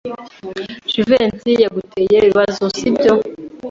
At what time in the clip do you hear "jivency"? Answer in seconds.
0.91-1.51